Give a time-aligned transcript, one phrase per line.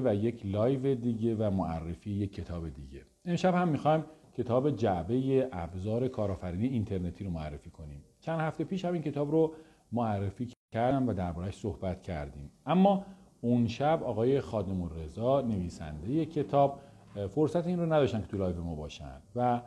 [0.00, 3.02] و یک live دیگه و معرفی یک کتاب دیگه.
[3.24, 4.04] امشب هم می‌خوایم
[4.36, 8.04] کتاب جعبه ابزار کارآفرینی اینترنتی رو معرفی کنیم.
[8.20, 9.54] چند هفته پیش هم این کتاب رو
[9.92, 12.50] معرفی کردم و دربارهش صحبت کردیم.
[12.66, 13.04] اما
[13.40, 16.80] اون شب آقای خادم رضا نویسنده کتاب
[17.28, 19.22] فرصت این رو نداشتن که تو live ما باشن.
[19.36, 19.60] و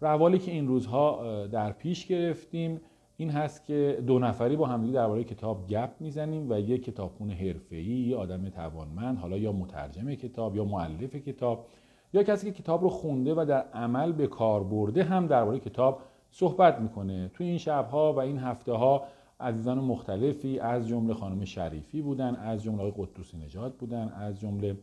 [0.00, 2.80] روالی که این روزها در پیش گرفتیم
[3.16, 7.84] این هست که دو نفری با همدیگه درباره کتاب گپ می‌زنیم و یک کتابخون حرفه‌ای
[7.84, 11.66] یه آدم توانمند حالا یا مترجم کتاب یا مؤلف کتاب
[12.12, 16.00] یا کسی که کتاب رو خونده و در عمل به کار برده هم درباره کتاب
[16.30, 17.30] صحبت می‌کنه.
[17.34, 19.02] تو این شبها و این هفته ها
[19.40, 24.76] عزیزان مختلفی از جمله خانم شریفی بودن از جمله آقای قدوسی نجات بودن از جمله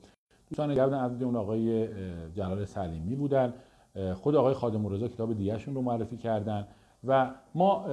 [0.50, 1.88] دوستان دیگر بودن از جمله آقای
[2.34, 3.54] جلال سلیمی بودن.
[4.14, 6.68] خود آقای خادم رضا کتاب دیگهشون رو معرفی کردن.
[7.04, 7.86] و ما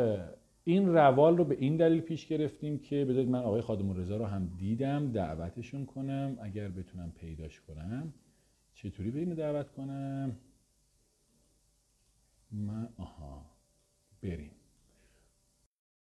[0.65, 4.25] این روال رو به این دلیل پیش گرفتیم که بذارید من آقای خادم رضا رو
[4.25, 6.39] هم دیدم دعوتشون کنم.
[6.43, 8.15] اگر بتونم پیداش کنم
[8.75, 10.37] چطوری به دعوت کنم؟
[12.53, 13.47] من آها
[14.23, 14.51] بریم.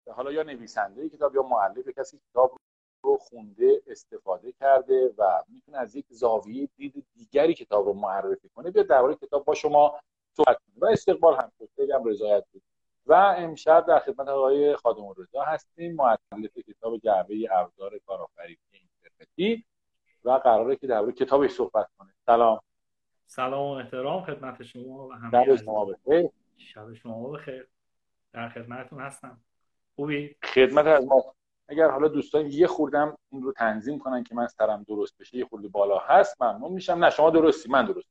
[0.06, 2.56] حالا یا نویسنده کتاب یا معلف کسی کتاب
[3.02, 8.70] رو خونده استفاده کرده و می‌تونه از یک زاویه دید دیگری کتاب رو معرفی کنه
[8.70, 10.00] بیاد درباره کتاب با شما
[10.33, 12.62] صحبت و استقبال هم خیلی هم رضایت بود.
[13.09, 19.64] و امشب در خدمت آقای خادم رضا هستیم معلف کتاب جعبه ابزار کارآفرینی اینترنتی
[20.25, 22.09] و قراره که درباره کتابش صحبت کنه.
[22.27, 22.61] سلام.
[23.27, 26.29] سلام و احترام خدمت شما و همه شما بخیر.
[26.56, 27.69] شب شما بخیر.
[28.33, 29.41] در خدمتتون هستم.
[29.97, 31.34] خوبی؟ خدمت از ما.
[31.69, 35.45] اگر حالا دوستان یه خوردم این رو تنظیم کنن که من سرم درست بشه یه
[35.45, 37.05] خورده بالا هست ممنون میشم.
[37.05, 38.09] نه شما درستی من درست.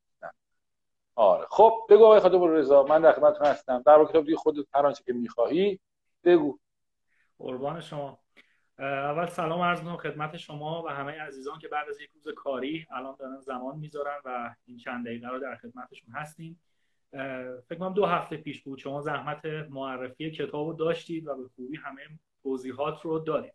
[1.17, 1.45] آره.
[1.49, 3.83] خب بگو آقای خادم رضا من در خدمتتون هستم.
[3.85, 5.79] در کتاب دیگه خودت هر آنچه که می‌خواهی
[6.23, 6.59] بگو.
[7.39, 8.19] قربان شما.
[8.79, 12.87] اول سلام عرض می‌کنم خدمت شما و همه عزیزان که بعد از یک روز کاری
[12.91, 16.61] الان دارن زمان می‌ذارن و این چند دقیقه رو در خدمتشون هستیم.
[17.67, 18.79] فکر کنم دو هفته پیش بود.
[18.79, 22.01] شما زحمت معرفی کتاب رو داشتید و به خوبی همه
[22.43, 23.53] توضیحات رو دارید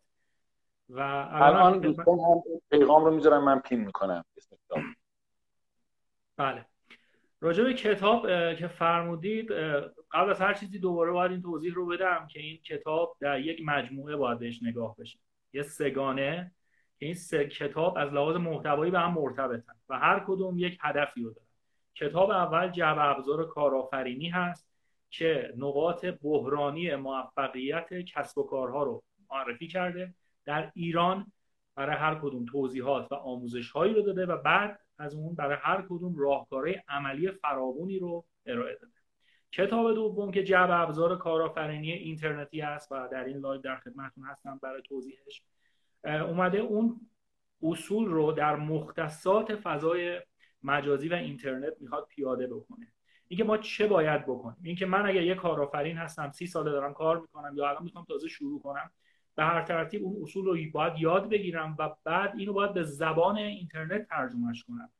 [0.88, 1.00] و
[1.32, 4.24] الان دوستان هم پیغام رو می‌ذارم من پین می‌کنم.
[6.36, 6.66] بله.
[7.42, 9.53] راجع به کتاب که فرمودید
[10.12, 13.62] قبل از هر چیزی دوباره باید این توضیح رو بدم که این کتاب در یک
[13.64, 15.19] مجموعه باید بهش نگاه بشه.
[15.52, 16.52] یه سگانه
[16.98, 21.22] که این سه کتاب از لحاظ محتوایی به هم مرتبطن و هر کدوم یک هدفی
[21.22, 21.47] رو دارن.
[21.94, 24.69] کتاب اول جعب ابزار کارآفرینی هست
[25.10, 30.14] که نقاط بحرانی موفقیت کسب و کارها رو معرفی کرده.
[30.44, 31.32] در ایران
[31.75, 35.86] برای هر کدوم توضیحات و آموزش هایی رو داده و بعد از اون برای هر
[35.88, 38.92] کدوم راهکارهای عملی فراوانی رو ارائه داده.
[39.52, 44.60] کتاب دوم که جعبه ابزار کارآفرینی اینترنتی است و در این live در خدمتتون هستم
[44.62, 45.42] برای توضیحش
[46.04, 47.00] اومده اون
[47.62, 50.20] اصول رو در مختصات فضای
[50.62, 52.92] مجازی و اینترنت می‌خواد پیاده بکنه.
[53.28, 57.20] اینکه ما چه باید بکنیم؟ اینکه من اگر یه کارآفرین هستم سی ساله دارم کار
[57.20, 58.90] می‌کنم یا الان می‌خوام تازه شروع کنم
[59.34, 63.37] به هر ترتیب اون اصول رو باید یاد بگیرم و بعد اینو باید به زبان
[63.37, 64.91] اینترنت ترجمهش کنم.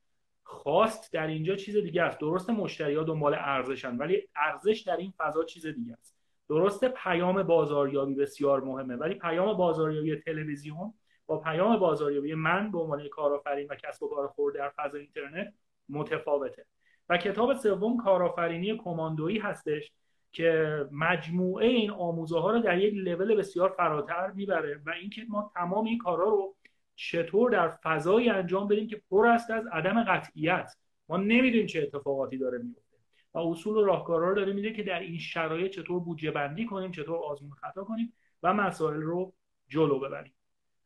[0.43, 2.19] خواست در اینجا چیز دیگه است.
[2.19, 6.15] درست مشتری ها دنبال ارزشن ولی ارزش در این فضا چیز دیگه است.
[6.49, 10.93] درست پیام بازاریابی بسیار مهمه ولی پیام بازاریابی تلویزیون
[11.25, 15.53] با پیام بازاریابی من به عنوان کارآفرین و کسب و کار خورده در فضای اینترنت
[15.89, 16.65] متفاوته.
[17.09, 19.91] و کتاب سوم کارآفرینی کماندویی هستش.
[20.33, 25.51] که مجموعه این آموزه ها رو در یک لول بسیار فراتر می‌بره و اینکه ما
[25.55, 26.55] تمام این کارها رو
[26.95, 30.75] چطور در فضایی انجام بدیم که پر است از عدم قطعیت.
[31.09, 32.97] ما نمی‌دونیم چه اتفاقاتی داره میفته
[33.33, 36.91] و اصول و راهکارها رو داره میده که در این شرایط چطور بودجه بندی کنیم
[36.91, 38.13] چطور آزمون خطا کنیم
[38.43, 39.33] و مسائل رو
[39.67, 40.33] جلو ببریم.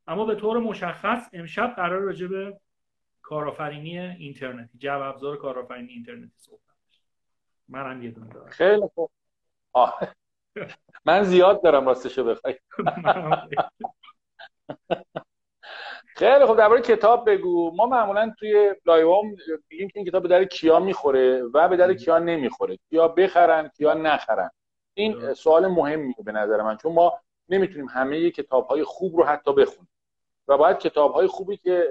[0.08, 2.60] اما به طور مشخص امشب قرار راجع به
[3.22, 6.62] کارآفرینی اینترنتی جعب ابزار کارآفرینی اینترنتی صحبت
[7.70, 8.50] منم یه دونه دارم.
[8.50, 9.12] خیلی خوب.
[11.06, 12.56] من زیاد دارم راستشو بخوای
[16.16, 17.72] خیلی خب درباره کتاب بگو.
[17.76, 19.26] ما معمولا توی لایوام
[19.70, 22.78] میگیم که این کتاب به در کیا می‌خوره و به در کیا نمی‌خوره.
[22.90, 24.50] کیا بخرن کیا نخرن.
[24.94, 27.20] این سوال مهمیه به نظر من چون ما
[27.50, 29.90] نمی‌تونیم همه کتاب های خوب رو حتی بخونیم.
[30.48, 31.88] و باید کتاب های خوبی که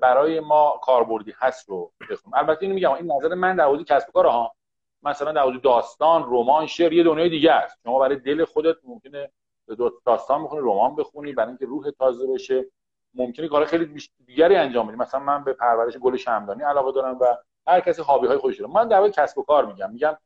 [0.00, 2.34] برای ما کاربردی هست رو بخونیم.
[2.34, 4.54] البته اینو میگم این نظر من در حوزه کسب و کار ها
[5.02, 7.78] مثلا در حوزه داستان رمان شعر یه دنیای دیگه است.
[7.82, 9.30] شما برای دل خودت ممکنه
[10.04, 12.66] داستان بخونی رمان بخونی برای اینکه روح تازه بشه.
[13.14, 14.96] ممکنه کار خیلی دیگری انجام بدی.
[14.96, 17.24] مثلا من به پرورش گل شمدانی علاقه دارم و
[17.66, 18.72] هر کسی هابی های خودش داره.
[18.72, 19.92] من در واقع کسب و کار میگم.
[19.92, 20.16] میگم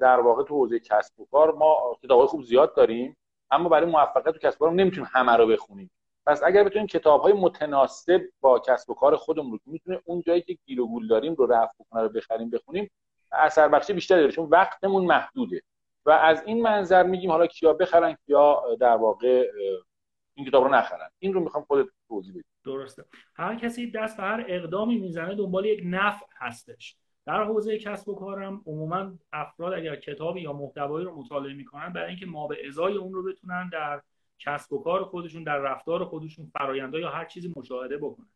[0.00, 3.16] در واقع تو حوزه کسب و کار ما کتابای خوب زیاد داریم
[3.50, 5.90] اما برای موفقیت تو کسب و کار نمی‌تونیم همه رو بخونیم.
[6.26, 10.42] پس اگر بتونیم کتاب های متناسب با کسب و کار خودمون رو می‌تونه اون جایی
[10.42, 12.90] که گیر و گول داریم رو رفع کنه رو بخریم بخونیم
[13.32, 15.62] اثر بخشی بیشتری داره چون وقتمون محدوده.
[16.06, 19.50] و از این منظر میگیم حالا کیا بخرن کیا در واقع
[20.34, 21.10] این کتاب رو نخرن.
[21.18, 22.44] این رو می‌خوام خودت توضیح بدی.
[22.64, 23.04] درسته.
[23.34, 26.96] هر کسی دست به هر اقدامی می‌زنه دنبال یک نفع هستش.
[27.26, 32.08] در حوزه کسب و کارم عموما افراد اگر کتابی یا محتوایی رو مطالعه می‌کنن برای
[32.08, 34.02] اینکه ما به ازای اون رو بتونن در
[34.38, 38.28] کسب و کار خودشون در رفتار خودشون فراینده یا هر چیزی مشاهده بکنن.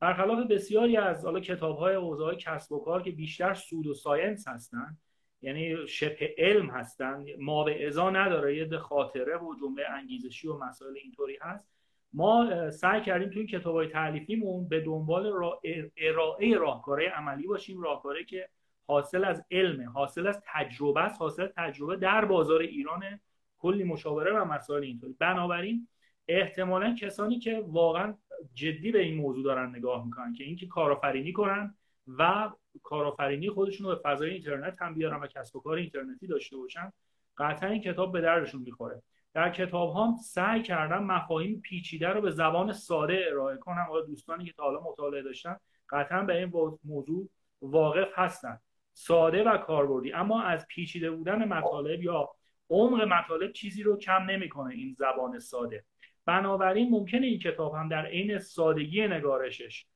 [0.00, 4.48] برخلاف بسیاری از حالا کتاب های حوزه کسب و کار که بیشتر سود و ساینس
[4.48, 4.98] هستن
[5.44, 10.94] یعنی شبه علم هستن ما به ازا نداره یه خاطره و جمله انگیزشی و مسائل
[11.02, 11.68] اینطوری هست.
[12.12, 15.60] ما سعی کردیم توی کتاب های تعلیفیمون به دنبال را
[15.96, 18.48] ارائه راهکارهای عملی باشیم راهکاری که
[18.86, 23.20] حاصل از علم حاصل از تجربه است حاصل تجربه در بازار ایران
[23.58, 25.16] کلی مشاوره و مسائل اینطوری.
[25.18, 25.88] بنابراین
[26.28, 28.14] احتمالا کسانی که واقعا
[28.54, 31.74] جدی به این موضوع دارن نگاه می‌کنن که اینکه کارآفرینی کنن
[32.18, 32.50] و
[32.82, 36.92] کارآفرینی خودشون رو به فضای اینترنت هم بیارن و کسب و کار اینترنتی داشته باشن
[37.38, 39.02] قطعا این کتاب به دردشون می‌خوره.
[39.34, 44.44] در کتاب هم سعی کردم مفاهیم پیچیده رو به زبان ساده ارائه کنم حالا دوستانی
[44.44, 45.56] که تا حالا مطالعه داشتن
[45.88, 47.28] قطعا به این موضوع
[47.62, 48.58] واقف هستن.
[48.92, 50.12] ساده و کاربردی.
[50.12, 52.28] اما از پیچیده بودن مطالب یا
[52.70, 55.84] عمق مطالب چیزی رو کم نمی‌کنه این زبان ساده.
[56.26, 59.86] بنابراین ممکنه این کتاب هم در عین سادگی نگارشش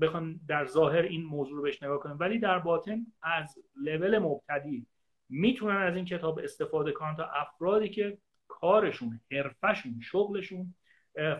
[0.00, 2.16] بخوان در ظاهر این موضوع رو بهش نگاه کنیم.
[2.20, 4.86] ولی در باطن از لول مبتدی
[5.28, 8.18] می‌تونن از این کتاب استفاده کنن تا افرادی که
[8.48, 10.74] کارشون حرفه‌شون شغلشون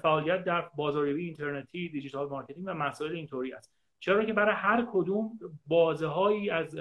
[0.02, 3.72] فعالیت در بازاریابی اینترنتی digital marketing و مسائل اینطوری است.
[4.00, 6.78] چرا که برای هر کدوم بازه هایی از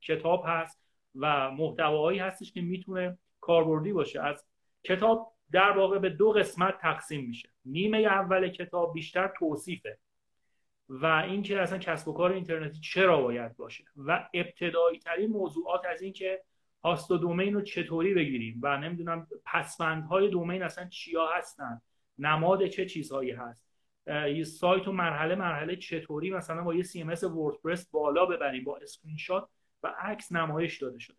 [0.00, 0.80] کتاب هست
[1.14, 4.22] و محتواهایی هستش که می‌تونه کاربردی باشه.
[4.22, 4.44] از
[4.84, 7.48] کتاب در واقع به دو قسمت تقسیم میشه.
[7.64, 9.98] نیمه اول کتاب بیشتر توصیفه
[10.88, 16.02] و اینکه اصلا کسب و کار اینترنتی چرا باید باشه و ابتدایی ترین موضوعات از
[16.02, 16.42] اینکه
[16.84, 21.80] host و domain رو چطوری بگیریم و نمی‌دونم پسوندهای domain اصلا چیا هستن
[22.18, 23.66] نماد چه چیزهایی هست
[24.06, 29.16] یه سایت و مرحله مرحله چطوری مثلا با یه CMS WordPress بالا ببریم با اسکرین
[29.16, 29.48] شات
[29.82, 31.16] و عکس نمایش داده شده.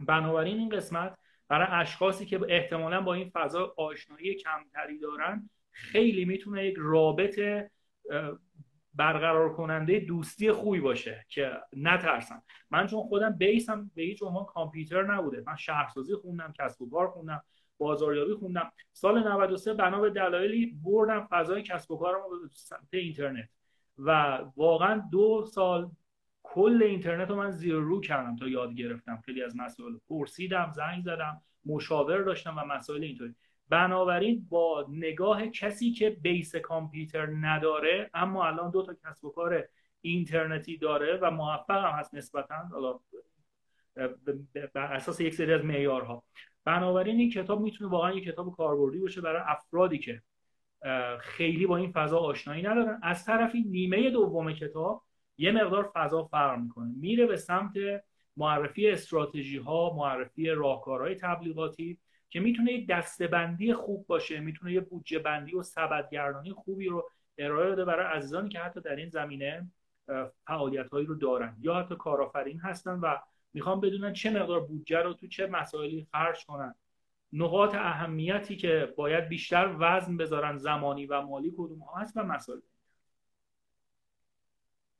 [0.00, 1.18] بنابراین این قسمت
[1.48, 7.40] برای اشخاصی که احتمالا با این فضا آشنایی کمتری دارن خیلی می‌تونه یک رابط
[8.94, 12.42] برقرار کننده دوستی خوبی باشه که نترسن.
[12.70, 15.42] من چون خودم بیسم به هیچ عنوان کامپیوتر نبوده.
[15.46, 17.42] من شهرسازی خوندم کسب و کار خوندم
[17.78, 18.72] بازاریابی خوندم.
[18.92, 23.48] سال 93 بنا به دلایلی بردم فضای کسب و کارم به سمت اینترنت.
[23.98, 25.90] و واقعا دو سال
[26.50, 29.22] کل اینترنت رو من زیر رو کردم تا یاد گرفتم.
[29.24, 33.34] خیلی از مسائل پرسیدم زنگ زدم مشاور داشتم و مسائل اینطوری.
[33.68, 39.64] بنابراین با نگاه کسی که بیس کامپیوتر نداره اما الان دو تا کسب و کار
[40.00, 42.54] اینترنتی داره و موفق هم هست نسبتا
[44.74, 46.22] بر اساس یک سری از معیارها.
[46.64, 50.22] بنابراین این کتاب می‌تونه واقعا یک کتاب کاربردی باشه برای افرادی که
[51.20, 53.00] خیلی با این فضا آشنایی ندارن.
[53.02, 55.04] از طرفی نیمه دوم کتاب
[55.38, 56.92] یه مقدار فضا فرق می‌کنه.
[56.96, 57.72] میره به سمت
[58.36, 61.98] معرفی استراتژی ها معرفی راهکارهای تبلیغاتی
[62.30, 67.70] که می‌تونه یک دستبندی خوب باشه می‌تونه یه بودجه بندی و سبدگردانی خوبی رو ارائه
[67.70, 69.70] بده برای عزیزانی که حتی در این زمینه
[70.46, 73.16] فعالیت هایی رو دارن یا حتی کارآفرین هستن و
[73.52, 76.74] می‌خوام بدونن چه مقدار بودجه رو تو چه مسائلی خرج کنن.
[77.32, 82.60] نقاط اهمیتی که باید بیشتر وزن بذارن زمانی و مالی کدوم هست و مسائل.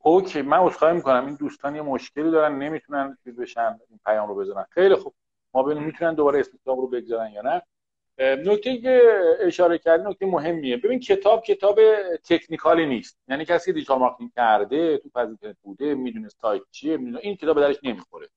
[0.03, 1.27] اوکی من عذرخواهی می‌کنم.
[1.27, 4.67] این دوستان یه مشکلی دارن نمی‌تونن چیز بشن این پیام رو بزنن.
[4.71, 5.15] خیلی خوب.
[5.55, 7.63] ما ببینیم می‌تونن دوباره کتاب رو بگذارن یا نه.
[8.21, 9.03] نکته که
[9.41, 10.77] اشاره کردن نکته مهمیه.
[10.77, 11.81] ببین کتاب کتاب
[12.29, 13.19] technical ی نیست.
[13.29, 17.77] یعنی کسی digital marketing کرده تو فاز بوده می‌دونه سایت چیه می‌دونه این کتاب دردش
[17.83, 18.29] نمی‌خوره.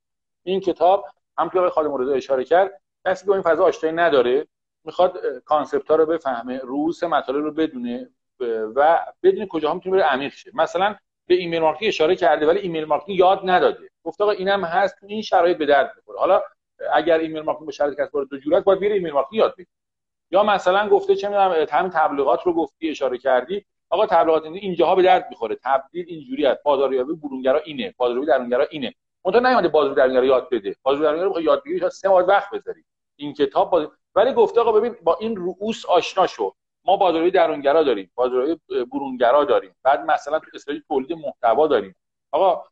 [0.44, 1.06] این کتاب
[1.38, 4.48] هم که مرزا اشاره کرد کسی که این فضا آشنایی نداره
[4.84, 8.10] می‌خواد concept ها رو بفهمه رئوس مطالب رو بدونه
[8.76, 10.52] و بدونه کجا هم می‌تونه بره عمیق شه.
[10.54, 10.96] مثلا
[11.28, 13.90] به email marketing اشاره کرده ولی email marketing یاد نداده.
[14.04, 16.20] گفت آقا اینم هست تو این شرایط به درد می‌خوره.
[16.20, 16.42] حالا
[16.94, 19.70] اگر email marketing به شرایط کسب و کارت باید بره email marketing یاد بگیره.
[20.32, 23.66] یا مثلا گفته چه می‌دونم همین تبلیغات رو گفتی اشاره کردی.
[23.90, 25.58] آقا تبلیغات اینجاها به درد می‌خوره.
[25.64, 26.64] تبدیل اینجوری است.
[26.64, 27.94] بازاریابی برونگرا اینه.
[27.98, 28.94] بازاریابی درونگرا اینه.
[29.26, 30.76] منتها نیومده بازاریابی درونگرا یاد بده.
[30.84, 32.84] بازاریابی درونگرا بخواد یاد بگیری تا سه ماه وقت بذاری.
[33.16, 33.88] این کتاب باز...
[34.16, 36.54] ولی گفته آقا ببین با این رؤوس آشنا شو.
[36.86, 38.62] ما بازاریابی درونگرا داریم بازاریابی
[38.92, 39.76] برونگرا داریم.
[39.84, 41.96] بعد مثلا تو استراتژی تولید محتوا داریم.
[42.32, 42.64] آقا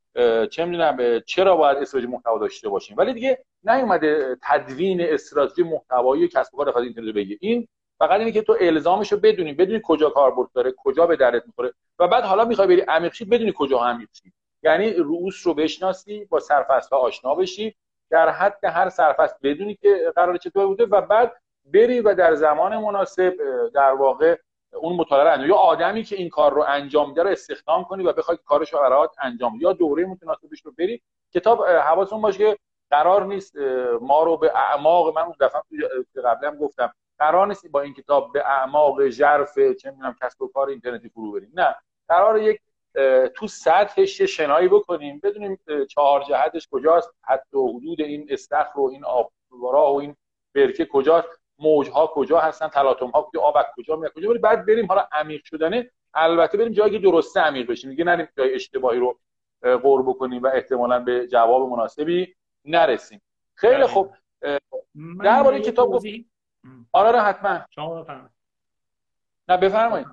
[0.48, 6.56] چه می‌دونم چرا باید استراتژی محتوا داشته باشیم؟ ولی دیگه نیومده تدوین استراتژی محتوایی کسب
[6.56, 7.68] و کار فضای اینترنت بگه این
[8.00, 11.74] فقط اینه که تو الزامش رو بدونی بدونی کجا کاربرد داره کجا به درت می‌خوره
[12.00, 14.10] و بعد حالا می‌خوای بری عمیق بدونی کجا عمیق
[14.64, 17.76] یعنی رؤوس رو بشناسی با سرفصل آشنا بشی.
[18.12, 21.42] در حد هر سرفصل بدونی که قرار چطور بوده و بعد
[21.74, 23.34] بری و در زمان مناسب
[23.74, 24.38] در واقع
[24.74, 28.14] اون مطالعه انجام یا آدمی که این کار رو انجام میده رو استخدام کنی و
[28.14, 31.02] بخوای کارش رو انجام یا دوره متناسبش رو بری
[31.34, 32.58] کتاب حواستون باشه که
[32.90, 33.56] قرار نیست
[34.02, 35.62] ما رو به اعماق من اون دفعه
[36.26, 40.70] قبلا گفتم قرار نیست با این کتاب به اعماق ژرف چه می‌دونم کسب و کار
[40.70, 41.52] اینترنتی فرو بریم.
[41.54, 41.76] نه.
[42.08, 42.60] قرار یک
[43.36, 45.20] تو سطحش شنایی بکنیم.
[45.24, 45.60] بدونیم
[45.90, 47.14] چهار جهتش کجاست.
[47.24, 50.16] حتی حدود این استخر و این آبوارا و این
[50.56, 51.39] برکه کجاست.
[51.60, 55.42] موجها کجا هستن تلاطم ها کجا آب کجا میاد کجا بریم بعد بریم حالا عمیق
[55.44, 55.92] شدنه.
[56.14, 57.90] البته بریم جایی که درسته عمیق بشیم.
[57.90, 59.20] دیگه نریم جای اشتباهی رو
[59.62, 62.36] قرب بکنیم و احتمالا به جواب مناسبی
[62.66, 63.22] نرسیم.
[63.56, 64.14] خیلی خوب.
[65.24, 66.26] درباره کتاب آره,
[66.94, 67.66] آره حتما.
[67.70, 68.06] شما
[69.48, 70.08] نه بفرمایید.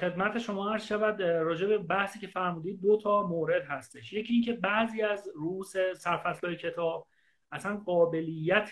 [0.00, 4.12] خدمت شما هر شود راجع به بحثی که فرمودید دو تا مورد هستش.
[4.12, 7.06] یکی اینکه بعضی از روس سرفصلهای کتاب
[7.52, 8.70] اصلا قابلیت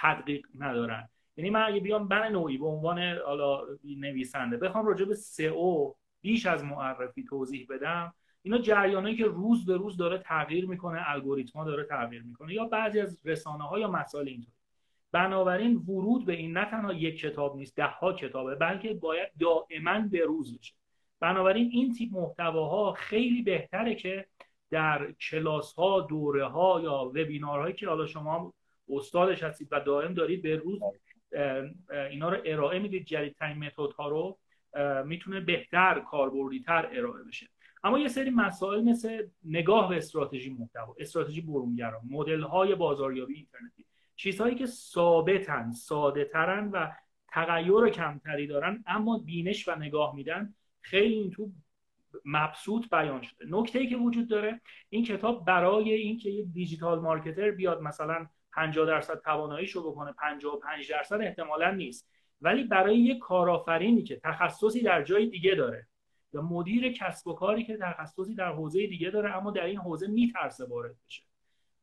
[0.00, 1.08] تدقیق ندارن.
[1.36, 6.46] یعنی من اگه بیام بن نوعی به عنوان حالا نویسنده بخوام راجع به سئو بیش
[6.46, 8.14] از معرفی توضیح بدم.
[8.42, 13.00] اینا جریانایی که روز به روز داره تغییر می‌کنه الگوریتما داره تغییر می‌کنه یا بعضی
[13.00, 14.54] از رسانه ها یا مسائل اینطور
[15.12, 20.00] بنابراین ورود به این نه تنها یک کتاب نیست ده ها کتابه بلکه باید دائما
[20.00, 20.74] به روز بشه.
[21.20, 24.26] بنابراین این تیپ محتواها خیلی بهتره که
[24.70, 28.54] در کلاس ها دوره ها یا وبینارهایی که حالا شما
[28.92, 30.82] استادش هستید و دائم دارید به روز
[32.10, 34.38] اینا رو ارائه می‌دید جدیدترین متد ها رو
[35.06, 37.48] می‌تونه بهتر کاربردی تر ارائه بشه.
[37.84, 43.84] اما یه سری مسائل مثل نگاه به استراتژی محتوا استراتژی برونگرا مدل های بازاریابی اینترنتی
[44.16, 46.90] چیزهایی که ثابتن ساده ترن و
[47.28, 51.50] تغییر کمتری دارن اما بینش و نگاه میدن خیلی این تو
[52.24, 53.44] مبسوط بیان شده.
[53.48, 58.86] نکته ای که وجود داره این کتاب برای اینکه یه دیجیتال مارکتر بیاد مثلا 50
[58.86, 60.12] درصد تواناییشو بکنه.
[60.12, 62.08] 55 درصد احتمالا نیست.
[62.40, 65.86] ولی برای یه کارآفرینی که تخصصی در جای دیگه داره
[66.32, 70.06] یا مدیر کسب و کاری که تخصصی در حوزه دیگه داره اما در این حوزه
[70.06, 71.22] میترسه وارد بشه.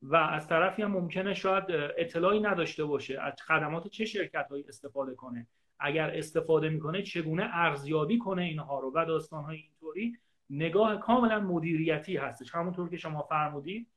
[0.02, 1.64] و از طرفی هم ممکنه شاید
[1.98, 5.48] اطلاعی نداشته باشه از خدمات چه شرکت هایی استفاده کنه.
[5.80, 10.18] اگر استفاده می‌کنه چگونه ارزیابی کنه اینها رو و داستان های اینطوری
[10.50, 12.56] نگاه کاملا مدیریتی هستش.
[12.56, 13.88] همونطور که شما فرمودید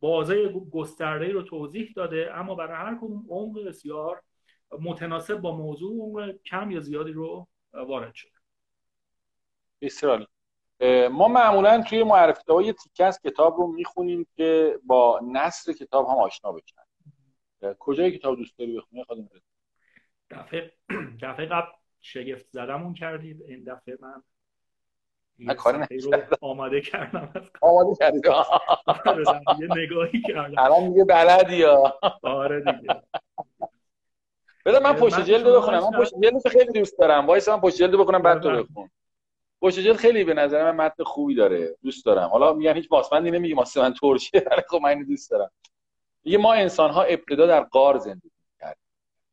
[0.00, 4.22] بازه گسترده رو توضیح داده اما برای هر کدوم عمق بسیار
[4.80, 8.30] متناسب با موضوع عمق کم یا زیادی رو وارد شده
[9.80, 10.26] بسیار
[11.10, 12.04] ما معمولا توی
[12.64, 16.82] یه تیکه از کتاب رو می‌خونیم که با نصر کتاب هم آشنا بشن.
[17.78, 19.28] کجای کتاب دوست داری بخونی؟ خودم
[20.30, 20.72] دفعه
[21.22, 21.68] دفعه قبل
[22.00, 23.42] شگفت زدمون کردید.
[23.42, 24.22] این دفعه من
[25.38, 28.06] یه کاری رو آماده کردم آماده
[29.06, 29.24] آره،
[29.60, 30.54] یه نگاهی کردم.
[30.58, 33.02] الان دیگه بلدی یا آره دیگه.
[34.64, 35.80] بذار من پشت جلد بخونم.
[35.80, 37.26] من پشت جلد خیلی دوست دارم.
[37.26, 38.90] وایسا من پشت جلد بخونم بعد تو بخون.
[39.62, 41.76] پشت جلد خیلی به نظر من متن خوبی داره.
[41.82, 42.28] دوست دارم.
[42.28, 43.56] حالا میگن هیچ باسمندی نمیگه.
[43.56, 44.44] واسه من ترکیه.
[44.50, 45.50] ولی خب من دوست دارم.
[46.24, 48.82] میگه ما انسان ها ابتدا در قار زندگی کردیم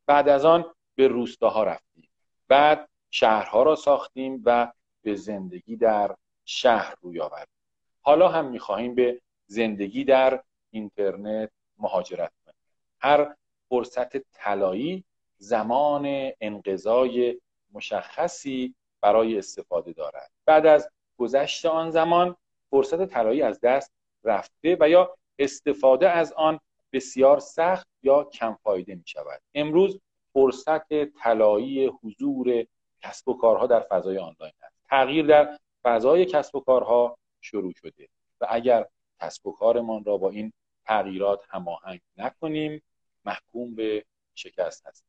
[0.06, 2.10] بعد از آن به روستاها رفتیم.
[2.48, 4.72] بعد شهرها را ساختیم و
[5.04, 7.56] به زندگی در شهر روی آوردیم
[8.02, 12.58] حالا هم می‌خواهیم به زندگی در اینترنت مهاجرت کنیم.
[13.00, 13.36] هر
[13.70, 15.04] فرصت طلایی
[15.38, 17.42] زمان انقضای
[17.74, 20.32] مشخصی برای استفاده دارد.
[20.46, 22.36] بعد از گذشت آن زمان
[22.70, 23.94] فرصت طلایی از دست
[24.24, 26.60] رفته و یا استفاده از آن
[26.94, 30.00] بسیار سخت یا کم فایده می شود امروز
[30.34, 32.66] فرصت طلایی حضور
[33.02, 34.54] کسب و کارها در فضای آنلاین
[34.94, 38.08] تغییر در فضای کسب و کارها شروع شده.
[38.42, 38.86] و اگر
[39.22, 40.54] کسب و کارمان را با این
[40.86, 42.84] تغییرات هماهنگ نکنیم
[43.26, 45.08] محکوم به شکست هستیم.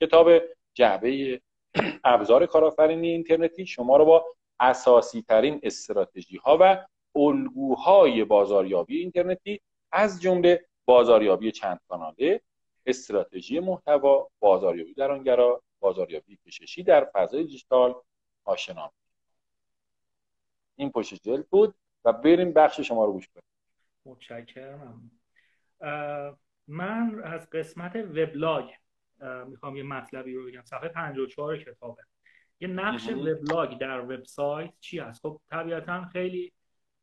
[0.00, 0.30] کتاب
[0.74, 1.40] جعبه
[2.04, 4.24] ابزار کارآفرینی اینترنتی شما رو با
[4.60, 6.84] اساسی ترین استراتژی ها و
[7.16, 9.60] الگوهای بازاریابی اینترنتی
[9.92, 12.40] از جمله بازاریابی چند کاناله
[12.86, 17.94] استراتژی محتوا بازاریابی درونگرا بازاریابی کششی در فضای دیجیتال
[18.44, 18.92] آشنا
[20.80, 23.44] این پشت جلد بود و بریم بخش شما رو گوش کنیم.
[24.06, 25.10] متشکرم.
[26.68, 28.70] من از قسمت وبلاگ
[29.46, 30.62] می‌خوام یه مطلبی رو بگم.
[30.64, 32.02] صفحه 54 کتابه.
[32.60, 36.52] یه نقش وبلاگ در وبسایت چی هست؟ خب طبیعتا خیلی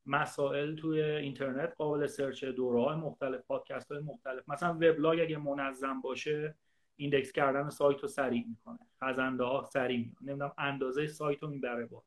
[0.06, 4.50] مسائل توی اینترنت قابل search دوره های مختلف پادکست های مختلف.
[4.50, 6.56] مثلا وبلاگ اگه منظم باشه
[6.96, 8.80] index کردن سایت رو سریع می‌کنه.
[9.04, 10.30] خزنده ها سریع می‌کنه.
[10.30, 12.04] نمی‌دونم اندازه سایت رو می‌بره بالا.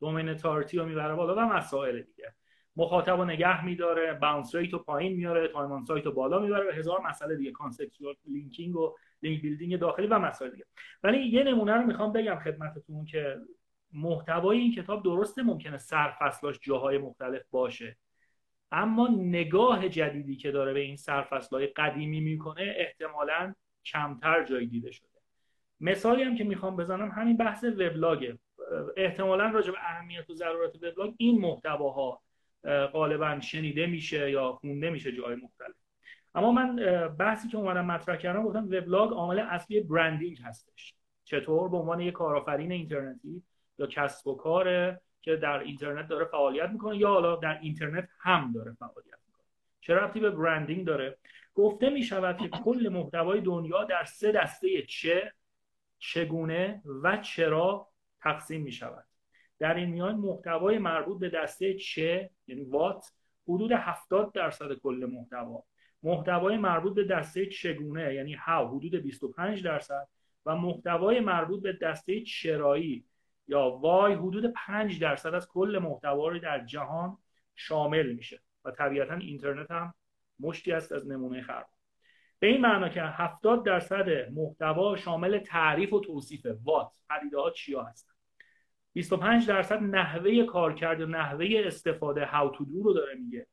[0.00, 2.34] domain authority رو می‌بره بالا و مسائل دیگه.
[2.76, 6.68] مخاطب رو نگه میداره bounce rate رو پایین میاره time on site رو بالا می‌بره
[6.68, 10.64] و هزار مسئله دیگه conceptual linking و لینک بیلدینگ داخلی و مسائل دیگه.
[11.02, 13.36] ولی یه نمونه رو می‌خوام بگم خدمتتون که
[13.92, 17.96] محتوای این کتاب درسته ممکنه سرفصلاش جاهای مختلف باشه.
[18.72, 25.08] اما نگاه جدیدی که داره به این سرفصلهای قدیمی می‌کنه احتمالا کمتر جای دیده شده.
[25.80, 28.38] مثالی هم که می‌خوام بزنم همین بحث وبلاگه
[28.96, 32.22] احتمالا راجع به اهمیت و ضرورت وبلاگ این محتواها
[32.92, 35.76] غالبا شنیده میشه یا خونده میشه جای مختلف.
[36.34, 36.76] اما من
[37.18, 40.94] بحثی که اومدم مطرح کردم گفتم وبلاگ عامل اصلی برندینگ هستش.
[41.24, 43.42] چطور؟ به عنوان یک کارآفرین اینترنتی
[43.78, 48.52] یا کسب و کاره که در اینترنت داره فعالیت می‌کنه یا حالا در اینترنت هم
[48.52, 49.44] داره فعالیت می‌کنه.
[49.80, 51.18] چه ربطی به برندینگ داره؟
[51.54, 55.32] گفته می‌شود که کل محتوای دنیا در سه دسته چه
[55.98, 57.88] چگونه و چرا
[58.24, 59.04] تقسیم می‌شود.
[59.58, 63.12] در این میان محتوای مربوط به دسته چه یعنی وات
[63.48, 65.64] حدود 70 درصد کل محتوا.
[66.02, 70.08] محتوای مربوط به دسته چگونه یعنی هاو حدود 25 درصد.
[70.46, 73.04] و محتوای مربوط به دسته چرایی
[73.48, 77.18] یا وای حدود 5 درصد از کل محتوا رو در جهان
[77.54, 78.40] شامل میشه.
[78.64, 79.94] و طبیعتا اینترنت هم
[80.40, 81.66] مشتی است از نمونه خراب
[82.38, 87.82] به این معنا که 70 درصد محتوا شامل تعریف و توصیف وات پدیده ها چیا
[87.82, 88.13] هستن؟
[88.94, 93.46] 25 درصد نحوه کارکرد و نحوه استفاده هاو تو دو رو داره میگه.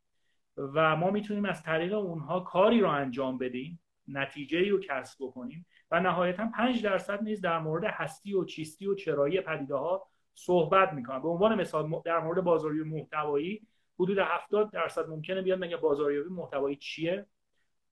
[0.57, 5.99] و ما می‌تونیم از طریق اونها کاری رو انجام بدیم نتیجه رو کسب بکنیم و
[5.99, 11.21] نهایتا 5 درصد نیز در مورد هستی و چیستی و چرایی پدیده ها صحبت می‌کنن.
[11.21, 13.61] به عنوان مثال در مورد بازاریابی محتوایی
[13.99, 17.25] حدود 70 درصد ممکنه بیاد بگه بازاریابی محتوایی چیه؟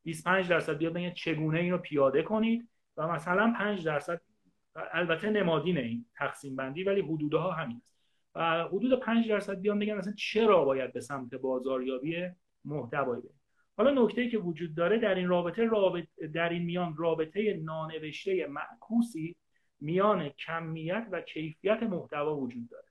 [0.04, 4.22] 25 درصد بیاد بگه چگونه این رو پیاده کنید؟ و مثلا 5 درصد
[4.76, 7.90] البته نمادین این تقسیم بندی ولی حدودها همین است.
[8.36, 12.28] و حدود 5 درصد بیان بگن مثلا چرا باید به سمت بازاریابی
[12.66, 13.42] محتوایی بریم.
[13.78, 19.36] حالا نکته که وجود داره در این رابطه, رابطه در این میان رابطه نانوشته معکوسی
[19.80, 22.86] میان کمیت و کیفیت محتوا وجود داره.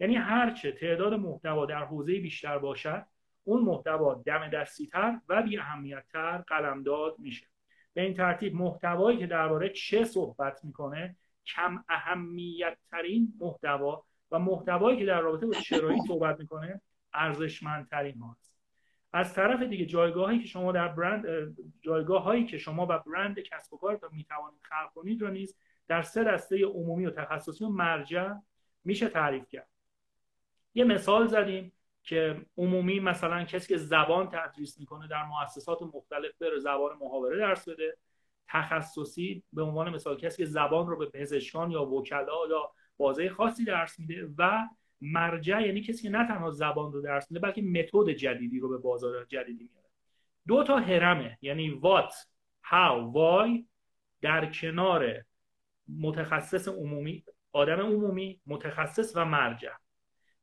[0.00, 3.06] یعنی هرچه تعداد محتوا در حوزه بیشتر باشد
[3.44, 7.46] اون محتوا دم دستیتر و بی اهمیتتر قلمداد میشه.
[7.94, 14.98] به این ترتیب محتوایی که درباره چه صحبت می‌کنه کم اهمیت ترین محتوا و محتوایی
[14.98, 16.80] که در رابطه با چرایی صحبت می‌کنه
[17.14, 18.52] ارزشمندترین هاست
[19.12, 23.72] از طرف دیگه جایگاهی که شما در برند جایگاه هایی که شما و برند کسب
[23.72, 25.56] و کارتون می‌توانید خلق کنید رو نیز
[25.88, 28.32] در سه دسته عمومی و تخصصی و مرجع
[28.84, 29.68] میشه تعریف کرد.
[30.74, 36.58] یه مثال زدیم که عمومی مثلا کسی که زبان تدریس می‌کنه در مؤسسات مختلف بره
[36.58, 37.96] زبان محاوره درس بده.
[38.52, 43.64] تخصصی به عنوان مثال کسی که زبان رو به پزشکان یا وکلا یا بازه خاصی
[43.64, 44.68] درس میده و
[45.00, 48.78] مرجع یعنی کسی که نه تنها زبان رو درس میده بلکه متد جدیدی رو به
[48.78, 49.88] بازار جدیدی میاره.
[50.46, 52.12] دو تا هرمه یعنی what
[52.64, 53.64] how why
[54.20, 55.24] در کنار
[56.00, 59.72] متخصص عمومی آدم عمومی متخصص و مرجع.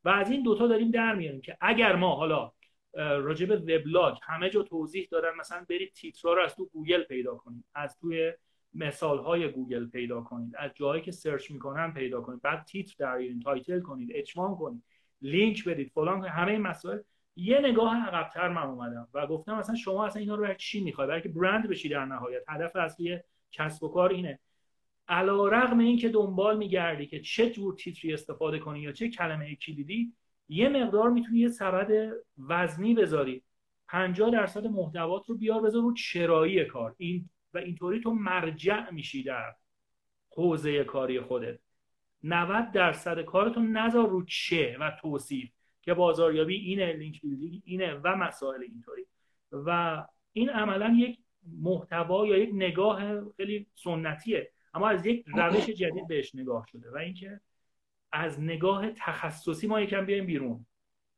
[0.03, 2.51] و از این دوتا داریم در میاریم که اگر ما حالا
[2.93, 7.35] راجع به وبلاگ همه جا توضیح دادن مثلا برید تیترا رو از تو گوگل پیدا
[7.35, 8.33] کنید از توی
[8.73, 13.19] مثال های گوگل پیدا کنید از جایی که search می‌کنن پیدا کنید بعد تیتر در
[13.43, 14.83] title کنید H1 کنید
[15.21, 16.99] لینک بدید فلان همه این مسائل.
[17.35, 21.21] یه نگاه عقبتر من اومدم و گفتم مثلا شما اصلا اینا رو چی می‌خواید برای
[21.21, 22.43] که برند بشی در نهایت.
[22.47, 23.19] هدف اصلی
[23.51, 24.39] کسب و کار اینه.
[25.07, 29.55] علی رغم این که دنبال میگردی که چه جور تیتری استفاده کنی یا چه کلمه
[29.55, 30.13] کلیدی
[30.49, 33.43] یه مقدار می‌تونی یه سبد وزنی بذاری.
[33.87, 36.95] 50 درصد محتوات رو بیار بذار رو چرایی کار.
[36.97, 39.55] این و اینطوری تو مرجع میشی در
[40.29, 41.59] حوزه کاری خودت.
[42.23, 45.49] 90 درصد کارتون نذار رو چه و توصیف
[45.81, 49.05] که بازاریابی اینه لینک بیلدینگ اینه و مسائل اینطوری.
[49.51, 51.19] و این عملا یک
[51.61, 56.97] محتوا یا یک نگاه خیلی سنتیه اما از یک روش جدید بهش نگاه شده و
[56.97, 57.39] اینکه
[58.11, 60.65] از نگاه تخصصی ما یکم بیایم بیرون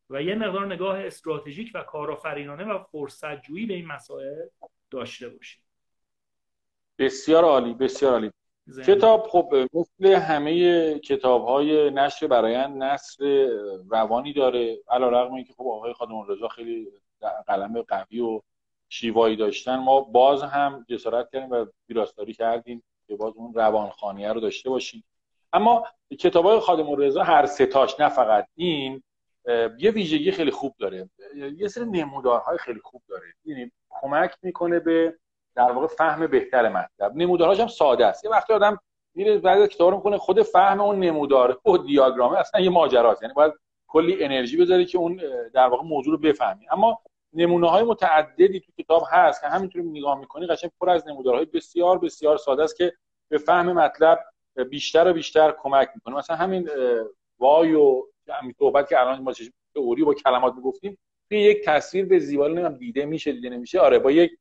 [0.09, 4.47] و یه مقدار نگاه استراتژیک و کارآفرینانه و فرصت جویی به این مسائل
[4.89, 5.63] داشته باشیم.
[6.99, 8.31] بسیار عالی بسیار عالی.
[8.85, 13.49] کتاب خب مثل همه کتاب های نشر برایند نصر
[13.89, 14.77] روانی داره.
[14.89, 16.87] علا رقم اینکه خب آقای خادم رضا خیلی
[17.47, 18.41] قلم قوی و
[18.89, 24.39] شیوایی داشتن ما باز هم جسارت کردیم و ویراستاری کردیم که باز اون روانخانیه رو
[24.39, 25.03] داشته باشیم.
[25.53, 25.85] اما
[26.19, 29.03] کتاب های خادم رضا هر ستاش نه فقط این
[29.77, 31.09] یه ویژگی خیلی خوب داره.
[31.57, 33.23] یه سری نمودارهای خیلی خوب داره.
[33.45, 35.15] یعنی کمک می‌کنه به
[35.55, 37.11] در واقع فهم بهتر مطلب.
[37.15, 38.25] نمودارهاش هم ساده است.
[38.25, 38.79] یه وقتی آدم
[39.15, 43.21] میره بعد کتاب می‌کنه خود فهم اون نموداره و دیاگرامه اصلا یه ماجراست.
[43.21, 43.53] یعنی باید
[43.87, 45.21] کلی انرژی بذاری که اون
[45.53, 46.65] در واقع موضوع رو بفهمی.
[46.71, 47.01] اما
[47.33, 51.99] نمونه های متعددی تو کتاب هست که همینطوری نگاه می‌کنی قشنگ پر از نمودارهای بسیار
[51.99, 52.93] بسیار ساده است که
[53.29, 54.19] به فهم مطلب
[54.69, 56.15] بیشتر و بیشتر کمک می‌کنه.
[56.15, 56.69] مثلا همین
[57.39, 59.33] why و همین صحبت که الان ما
[59.75, 60.97] تئوری با کلمات می‌گفتیم
[61.29, 64.31] توی یک تصویر به زیبایی نمی‌دونم دیده میشه دیده نمیشه آره با یک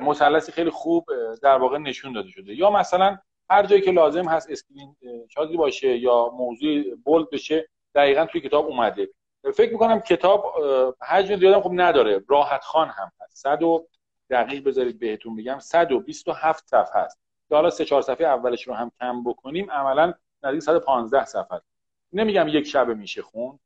[0.00, 1.04] مثلثی خیلی خوب
[1.42, 2.54] در واقع نشون داده شده.
[2.54, 3.18] یا مثلا
[3.50, 4.96] هر جایی که لازم هست اسکرین
[5.28, 9.08] شادی باشه یا موضوع bold بشه دقیقا توی کتاب اومده.
[9.54, 10.44] فکر می‌کنم کتاب
[11.02, 12.24] حجم زیادم خب نداره.
[12.28, 13.36] راحت خوان هم هست.
[13.36, 13.88] 100 و
[14.30, 17.20] دقیق بذارید بهتون بگم 127 صفحه هست.
[17.48, 21.60] که حالا سه چهار صفحه اولش رو هم کم بکنیم عملا نزدیک 115 صفحه.
[22.12, 23.58] نمیگم یک شب میشه خوند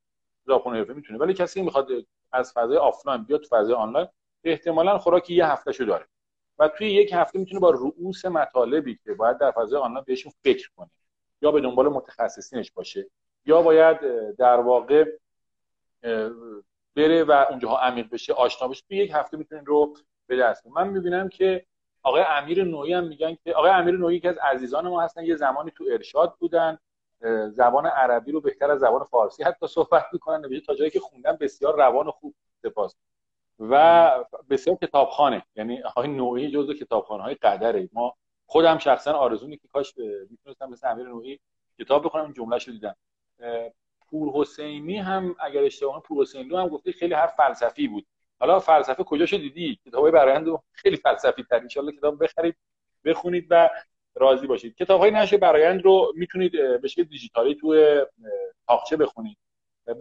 [0.47, 1.89] آدم حرفه‌ای می‌تونه ولی کسی می‌خواد
[2.33, 4.09] از فضای آفلاین بیاد تو فضای آنلاین
[4.45, 6.07] احتمالا خوراک یه هفته شو داره.
[6.59, 10.71] و توی یک هفته می‌تونه با رؤوس مطالبی که باید در فضای آنلاین بهشون فکر
[10.77, 10.91] کنه.
[11.43, 13.11] یا به دنبال متخصصینش باشه
[13.47, 13.99] یا باید
[14.37, 15.05] در واقع
[16.97, 18.83] بره و اونجاها عمیق بشه آشنا بشه.
[18.89, 21.67] توی یک هفته می‌تونین رو به دست من می‌بینم که
[22.03, 25.37] آقای امیر نوعی هم میگن که آقای امیر نوعی که از عزیزان ما هستن یه
[25.37, 26.79] زمانی تو ارشاد بودن.
[27.49, 31.37] زبان عربی رو بهتر از زبان فارسی حتی صحبت می‌کنن نمیشه تا جایی که خوندن
[31.41, 32.97] بسیار روان و خوب سپاس.
[33.59, 35.43] و بسیار کتابخانه.
[35.57, 37.89] یعنی آقای نوعی جزو کتابخانه های قدره.
[37.93, 38.15] ما
[38.47, 39.95] خودم شخصا آرزو که کاش
[40.31, 41.41] می‌تونستم مثل امیر نوعی
[41.79, 42.97] کتاب بخونم این جمله رو دیدم.
[44.11, 48.07] پور حسینی هم اگر اشتباه پور حسینی هم گفته خیلی حرف فلسفی بود.
[48.41, 51.57] حالا فلسفه کجاشو دیدی؟ کتابای برایند خیلی فلسفی تر.
[51.57, 52.57] این کتاب بخرید
[53.05, 53.71] بخونید و
[54.15, 54.77] راضی باشید.
[54.77, 58.07] کتاب های نشر برایند رو می‌تونید به شکل دیجیتالی توی
[58.69, 59.37] تاقچه بخونید.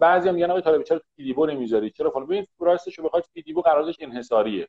[0.00, 3.62] بعضی هم میگن آقای طالبی چرا فیدیبو نمی‌ذارید چرا فلان؟ ببین راستش رو بخواید فیدیبو
[3.62, 4.68] قراردادش انحصاریه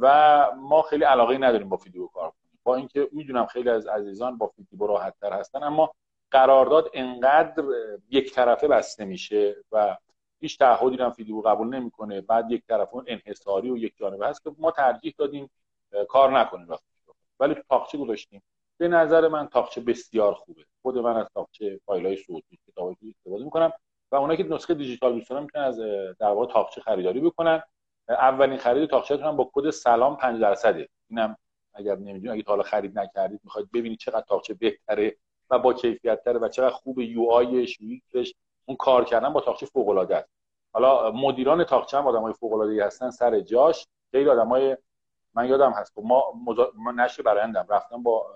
[0.00, 2.58] و ما خیلی علاقه نداریم با فیدیبو کار کنیم.
[2.62, 5.94] با اینکه می‌دونم خیلی از عزیزان با فیدیبو راحت تر هستن اما
[6.30, 7.64] قرارداد انقدر
[8.10, 9.96] یک طرفه بسته میشه و
[10.44, 12.20] هیچ تعهدی هم فیدیبو قبول نمی‌کنه.
[12.20, 15.50] بعد یک طرفه انحصاری و یک جانبه هست که ما ترجیح دادیم
[16.08, 16.68] کار نکنیم
[17.40, 18.42] ولی تو تاقچه گذاشتیم.
[18.78, 20.64] به نظر من تاقچه بسیار خوبه.
[20.82, 23.72] خود من از تاقچه فایل های صوتی کتابی استفاده می‌کنم
[24.12, 25.78] و اونایی که نسخه دیجیتال دوست می‌تونن از
[26.18, 27.62] در واقع تاقچه خریداری بکنن.
[28.08, 30.88] اولین خرید تاقچه هم با کد سلام 5 درصده.
[31.10, 31.36] اینم
[31.74, 35.16] اگر نمی‌دونید اگه تا حالا خرید نکردید می‌خواید ببینید چقدر تاقچه بهتره
[35.50, 37.78] و با کیفیت تره و چقدر خوب یو آیش
[38.66, 40.28] اون کار کردن با تاقچه فوق العاده است.
[40.72, 43.86] حالا مدیران تاقچه هم آدمای فوق العاده هستن سر جاش.
[44.10, 44.76] خیلی آدمای
[45.34, 45.92] من یادم هست.
[45.96, 46.72] ما, مزا...
[46.74, 48.26] ما نشر برندم رفتم با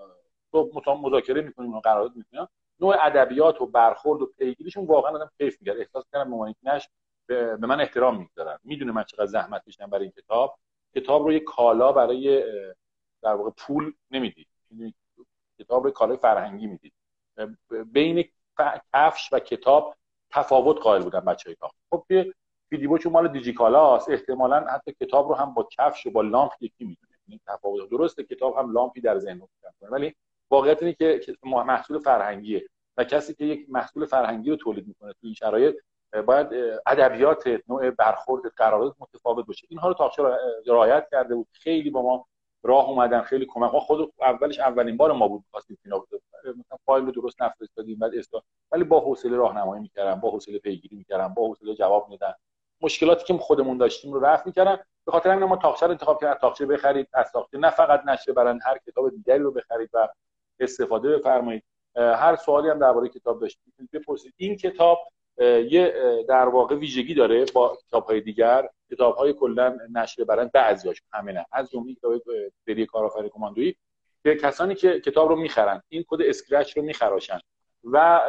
[0.51, 2.47] تو مذاکره می‌کنیم و قرارداد می‌کنیم.
[2.79, 6.89] نوع ادبیات و برخورد و پیگیریشون واقعا آدم کیف میگرد احساس کردم به نش
[7.25, 8.59] به من احترام می‌گذارن.
[8.63, 10.55] می‌دونه من چقدر زحمت کشیدم برای این کتاب.
[10.95, 12.43] کتاب رو یه کالا برای
[13.21, 14.47] در واقع پول نمی‌دید
[15.59, 16.93] کتاب رو کالای فرهنگی می‌دید
[17.85, 18.29] بین
[18.93, 19.95] کفش و کتاب
[20.31, 22.33] تفاوت قائل بودن بچه های خب یه
[22.69, 26.51] فیدیبو چون مال دیجیکالا است احتمالا حتی کتاب رو هم با کفش و با لامپ
[26.61, 27.13] یکی می‌دونه.
[27.27, 27.89] یعنی تفاوت.
[27.89, 29.41] درسته کتاب هم لامپی در ذهن
[29.81, 30.15] ولی
[30.51, 32.69] واقعیت اینه که محصول فرهنگیه.
[32.97, 35.75] و کسی که یک محصول فرهنگی رو تولید می‌کنه تو این شرایط
[36.25, 36.47] باید
[36.85, 39.67] ادبیات نوع برخورد قرارداد متفاوت باشه.
[39.69, 40.23] اینها رو تاخچه
[40.67, 41.47] رعایت کرده بود.
[41.51, 42.25] خیلی با ما
[42.63, 43.73] راه اومدن خیلی کمک.
[43.73, 46.05] ما خود اولش اولین بار ما بود خواستیم اینا
[46.43, 50.95] مثلا فایل رو درست نفرستادیم بعد استا ولی با حوصله راهنمایی می‌کردم با حوصله پیگیری
[50.95, 52.33] می‌کردم با حوصله جواب میدن
[52.81, 54.77] مشکلاتی که خودمون داشتیم رو رفع می‌کردن.
[55.05, 58.33] به خاطر همین ما تاقچه رو انتخاب کردیم تاقچه بخرید از تاقچه نه فقط نشه
[58.33, 60.07] برن هر کتاب دیگری رو بخرید و
[60.59, 61.63] استفاده بفرمایید.
[61.95, 64.99] هر سوالی هم درباره کتاب داشتید بپرسید این کتاب
[65.39, 65.93] یه
[66.27, 68.69] در واقع ویژگی داره با کتاب های دیگر.
[68.91, 71.45] کتاب های کلا نشر برایند بعضیاش همه نه.
[71.51, 72.21] از جمله کتاب
[72.65, 73.75] سری کارآفرین کماندویی.
[74.23, 77.39] که کسانی که کتاب رو می‌خرن این کد scratch رو میخراشن
[77.83, 78.21] و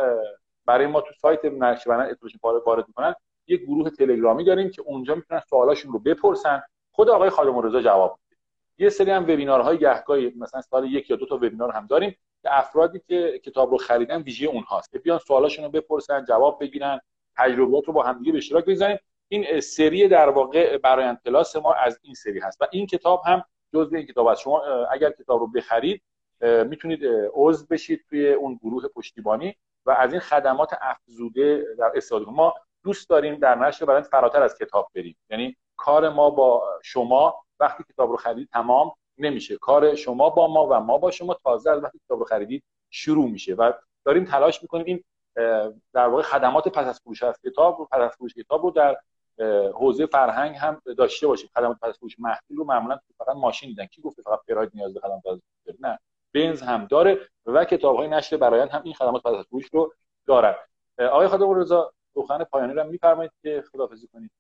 [0.65, 2.19] برای ما تو سایت نشر برایند
[2.67, 3.15] وارد می‌کنن
[3.47, 6.63] یه گروه تلگرامی داریم که اونجا می‌تونن سوالاشون رو بپرسن.
[6.93, 8.41] خود آقای خالد رضا جواب میده.
[8.79, 12.17] یه سری هم وبینارهای گهگاهی مثلا سال یک یا دو تا وبینار هم داریم.
[12.45, 14.91] افرادی که کتاب رو خریدن ویژه اونهاست.
[14.91, 17.01] که بیان سوالاشون رو بپرسن جواب بگیرن
[17.37, 18.99] تجربیات رو با همدیگه به اشتراک بگذاریم.
[19.29, 23.45] این سری در واقع برای کلاس ما از این سری هست و این کتاب هم
[23.75, 24.41] جزء این کتاب است.
[24.41, 26.03] شما اگر کتاب رو بخرید
[26.41, 27.01] می‌تونید
[27.33, 33.11] عضو بشید توی اون گروه پشتیبانی و از این خدمات افزوده در استفاده ما دوست
[33.11, 35.17] داریم در نشر برای فراتر از کتاب بریم.
[35.31, 38.93] یعنی کار ما با شما وقتی کتاب رو خرید تمام.
[39.21, 39.57] نمیشه.
[39.57, 41.35] کار شما با ما و ما با شما.
[41.35, 43.73] تازه از وقتی کتاب رو خریدید شروع میشه و
[44.05, 45.05] داریم تلاش می‌کنیم این
[45.93, 48.97] در واقع خدمات پس از فروش از کتاب رو پس از فروش کتاب رو در
[49.75, 51.51] حوزه فرهنگ هم داشته باشیم.
[51.55, 55.01] خدمات پس فروش محصول رو معمولا فقط ماشین دیدن کی گفته فقط پراید نیاز به
[55.01, 55.39] خدمات پس
[55.81, 55.99] نه.
[56.35, 59.95] بنز هم داره و کتاب های نشر برایند هم این خدمات پس فروش رو
[60.27, 60.55] دارن.
[60.99, 64.31] آقای خادم رضا سخن پایانی رو میفرمایید که خداحافظی کنید.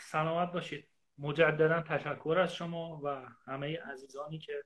[0.00, 0.88] سلامت باشید.
[1.18, 4.62] مجددا تشکر از شما و همه عزیزانی که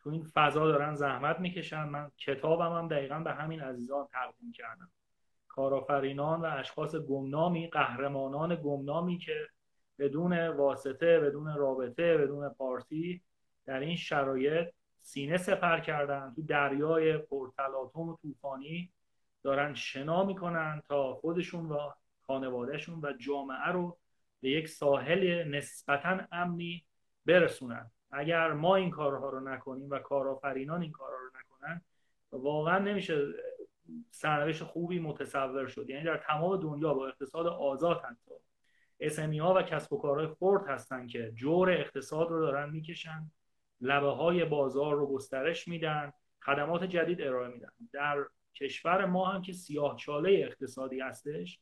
[0.00, 1.84] تو این فضا دارن زحمت می‌کشن.
[1.84, 4.90] من کتابم هم دقیقا به همین عزیزان تقدیم کردم.
[5.48, 9.46] کارآفرینان و اشخاص گمنامی قهرمانان گمنامی که
[9.98, 13.22] بدون واسطه بدون رابطه بدون پارتی
[13.66, 14.68] در این شرایط
[15.00, 16.32] سینه سپر کردن.
[16.36, 18.92] تو دریای پرتلاطم و طوفانی
[19.42, 21.78] دارن شنا می‌کنن تا خودشون و
[22.26, 23.98] خانوادهشون و جامعه رو
[24.40, 26.84] به یک ساحل نسبتا امنی
[27.26, 27.90] برسونن.
[28.10, 31.82] اگر ما این کارها رو نکنیم و کارآفرینان این کارها رو نکنن
[32.32, 33.26] واقعا نمیشه
[34.10, 35.90] سرنوشت خوبی متصور شد.
[35.90, 38.34] یعنی در تمام دنیا با اقتصاد آزاد حتی
[39.00, 43.30] اسمی ها و کسب و کارهای خرد هستن که جور اقتصاد رو دارن می‌کشن
[43.80, 47.68] لبه های بازار رو گسترش میدن خدمات جدید ارائه میدن.
[47.92, 48.24] در
[48.54, 51.60] کشور ما هم که سیاه چاله اقتصادی هستش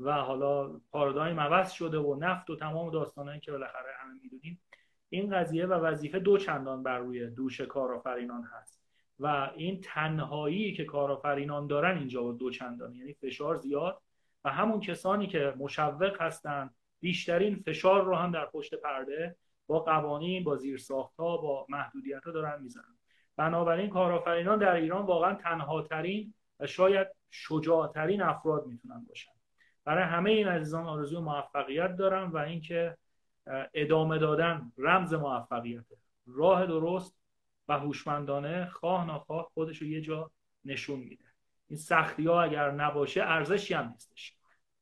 [0.00, 4.60] و حالا پارادایم عوض شده و نفت و تمام داستانهایی که بالاخره همه می‌دونیم
[5.08, 8.82] این قضیه و وظیفه دو چندان بر روی دوش کارآفرینان هست
[9.18, 14.02] و این تنهایی که کارآفرینان دارن اینجا دو چندان یعنی فشار زیاد
[14.44, 20.44] و همون کسانی که مشوق هستند بیشترین فشار رو هم در پشت پرده با قوانین
[20.44, 22.98] با زیرساختها با محدودیت ها دارن می‌زنن.
[23.36, 29.35] بنابراین کارآفرینان در ایران واقعا تنها ترین و شاید شجاعترین افراد می‌تونن باشن.
[29.86, 32.96] برای همه این عزیزان آرزوی موفقیت دارم و اینکه
[33.74, 35.96] ادامه دادن رمز موفقیته
[36.26, 37.16] راه درست
[37.68, 40.30] و هوشمندانه خواه ناخواه خودش رو یه جا
[40.64, 41.24] نشون میده.
[41.68, 44.36] این سختی ها اگر نباشه ارزشی هم نیستش.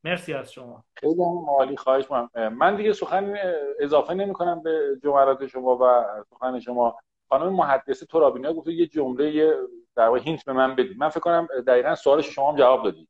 [0.04, 0.84] مرسی از شما.
[0.96, 3.34] خیلی عالی خواهش من من دیگه سخن
[3.80, 6.98] اضافه نمی کنم به جملات شما و سخن شما.
[7.28, 9.56] خانم محدثه ترابینی گفت یه جمله
[9.96, 10.98] در واقع هینت به من بدید.
[10.98, 13.08] من فکر کنم دقیقا سوالش شما هم جواب دادید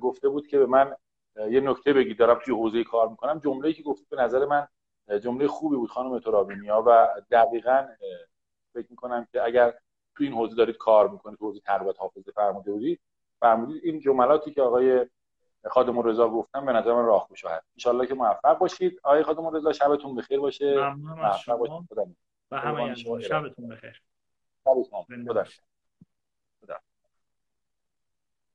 [0.00, 0.96] گفته بود که به من
[1.38, 3.38] یه نکته بگید دارم توی حوزه کار می‌کنم.
[3.38, 4.68] جمله‌ای که گفت به نظر من
[5.22, 7.86] جمله خوبی بود خانم ترابینیا و دقیقا
[8.74, 9.74] فکر می‌کنم که اگر
[10.16, 13.00] تو این حوزه دارید کار می‌کنید حوزه تربیت حافظه فرموده بودید
[13.40, 15.06] فرمودید این جملاتی که آقای
[15.64, 19.00] خادم رضا گفتم به نظر من راهگشا هست ان که موفق باشید.
[19.02, 20.76] آقای خادم رضا شبتون بخیر باشه.
[20.76, 21.86] ممنونم از شما.
[22.50, 24.02] و همه شبتون بخیر.
[24.64, 25.67] شبتون